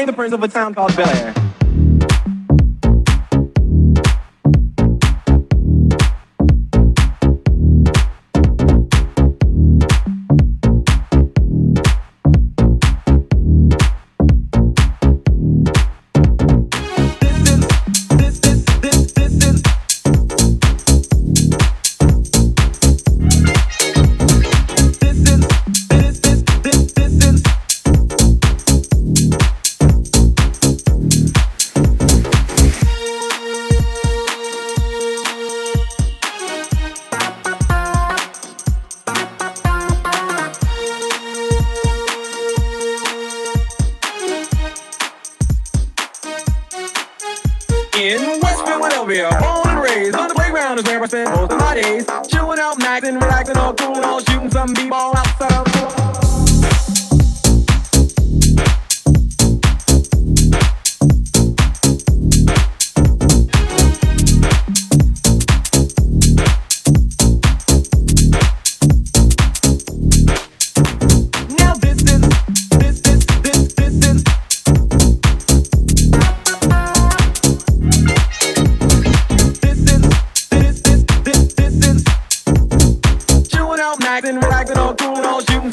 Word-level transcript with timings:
became 0.00 0.06
the 0.06 0.16
prince 0.16 0.32
of 0.32 0.42
a 0.42 0.48
town 0.48 0.74
called 0.74 0.96
Bel 0.96 1.08
Air. 1.08 1.39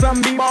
and 0.08 0.23
be 0.23 0.46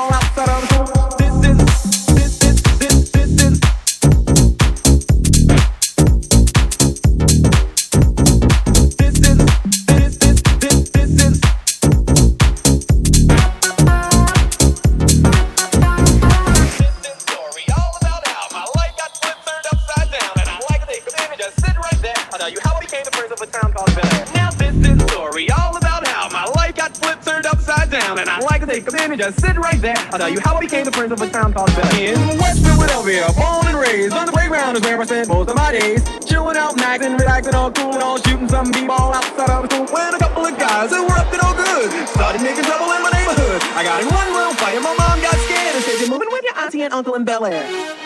I 40.92 41.00
we're 41.02 41.18
up 41.18 41.30
to 41.32 41.38
no 41.38 41.50
good. 41.52 42.08
Started 42.08 42.42
making 42.42 42.62
trouble 42.62 42.92
in 42.92 43.02
my 43.02 43.10
neighborhood. 43.10 43.60
I 43.74 43.82
got 43.82 44.02
in 44.02 44.08
one 44.08 44.28
room 44.30 44.54
fighting. 44.54 44.82
My 44.82 44.94
mom 44.94 45.20
got 45.20 45.34
scared 45.34 45.74
and 45.74 45.82
said, 45.82 45.98
You're 45.98 46.10
moving 46.10 46.28
with 46.30 46.44
your 46.44 46.56
auntie 46.58 46.82
and 46.82 46.94
uncle 46.94 47.14
in 47.14 47.24
Bel 47.24 47.44
Air. 47.44 48.05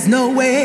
There's 0.00 0.08
no 0.08 0.30
way 0.30 0.59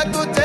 I 0.00 0.04
could 0.04 0.39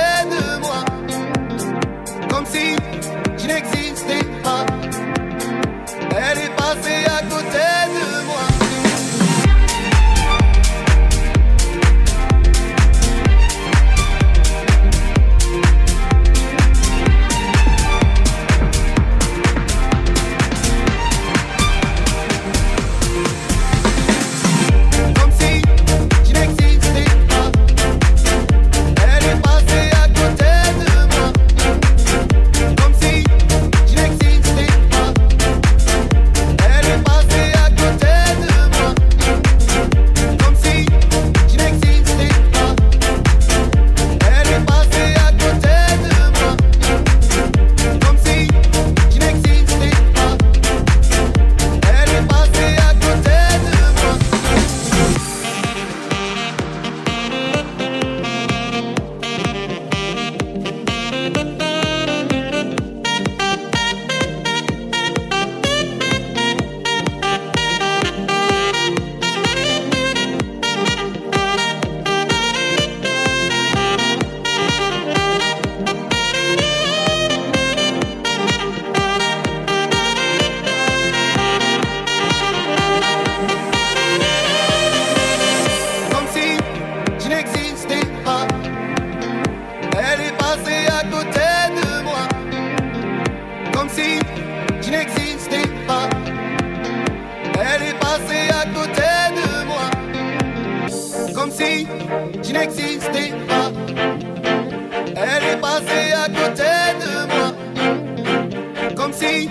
moi, 109.22 109.50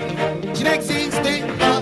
comme 0.63 0.81
si 0.83 1.74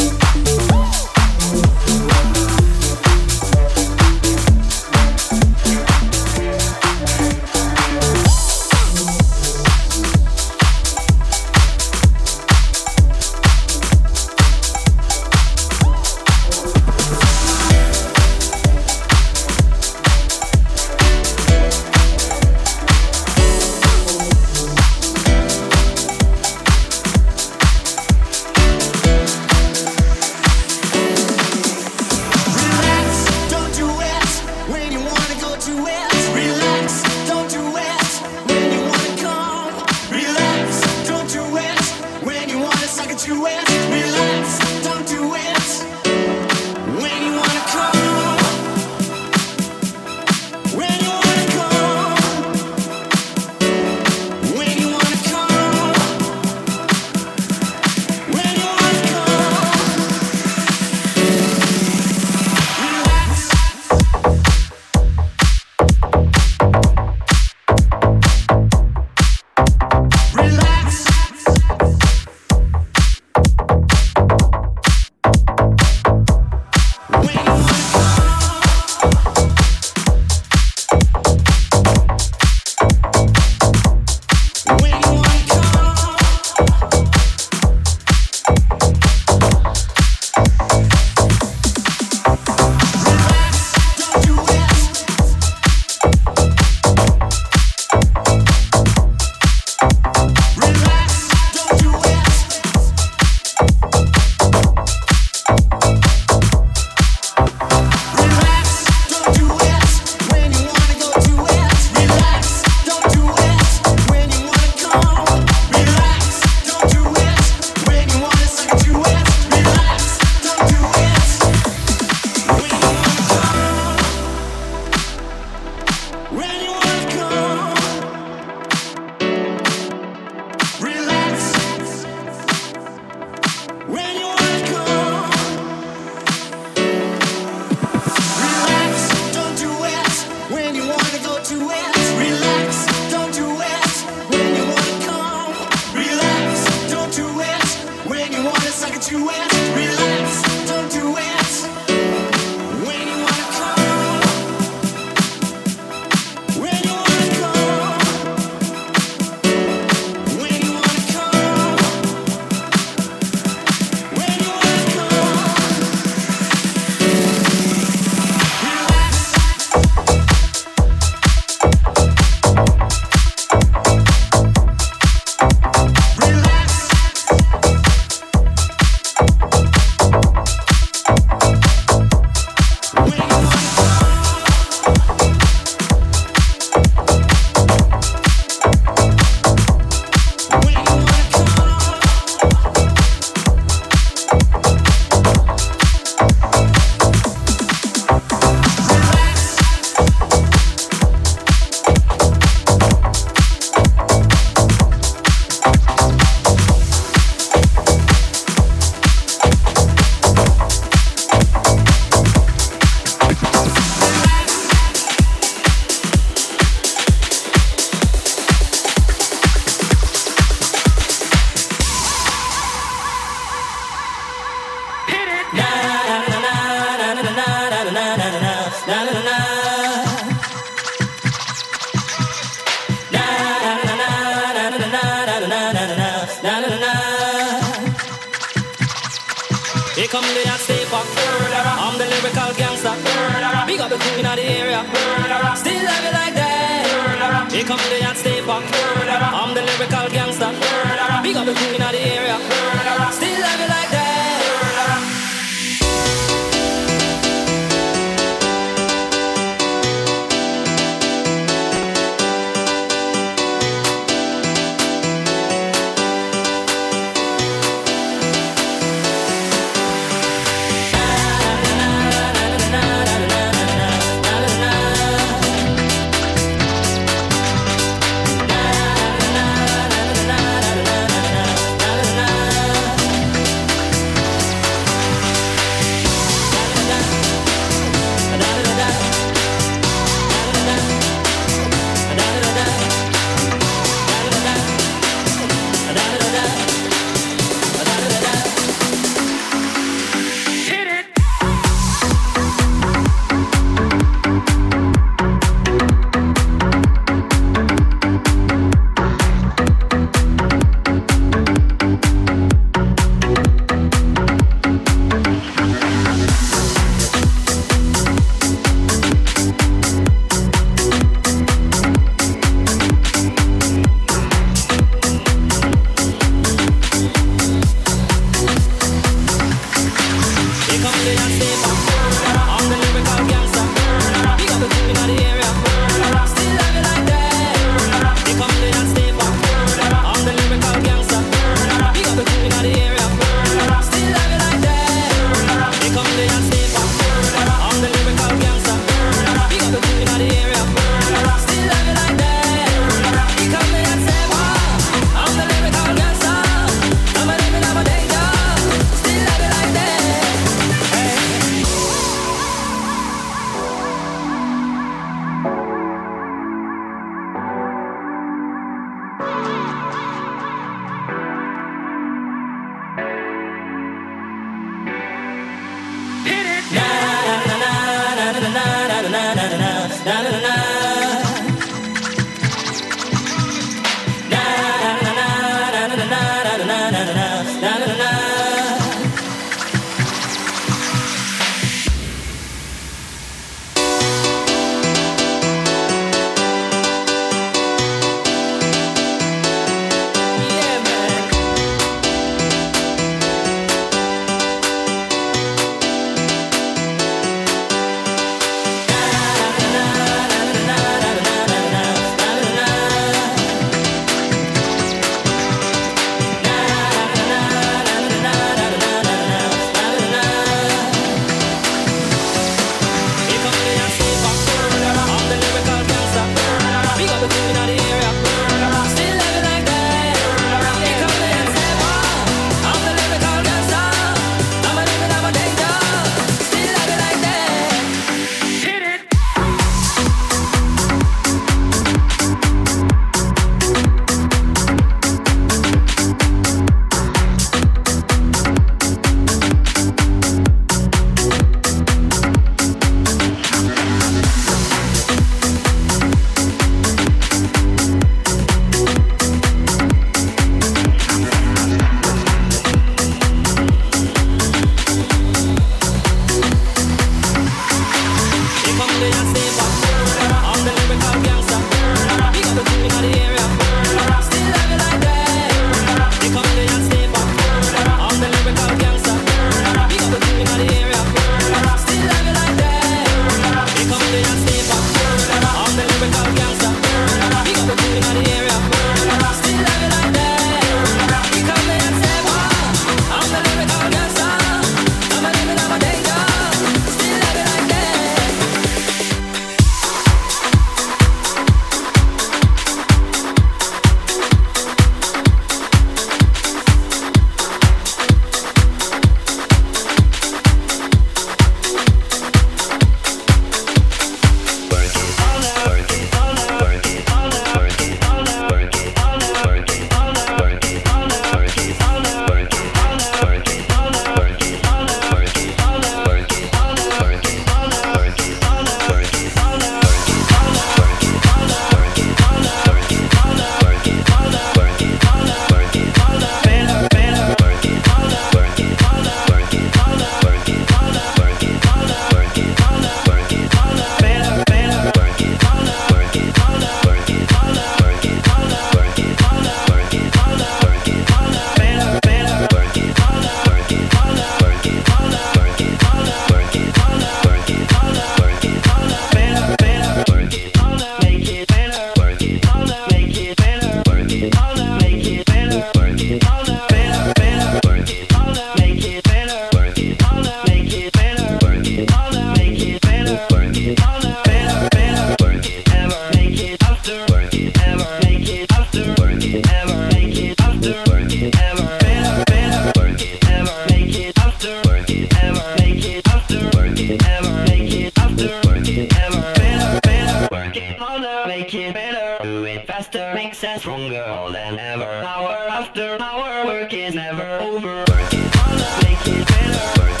work 596.61 596.73
is 596.73 596.93
never 596.93 597.39
over. 597.39 597.77
Work 597.77 598.13
it, 598.13 598.83
make 598.83 599.07
it 599.07 599.27
better. 599.27 600.00